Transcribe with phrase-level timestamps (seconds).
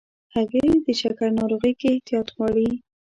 [0.33, 2.69] هګۍ د شکر ناروغۍ کې احتیاط غواړي.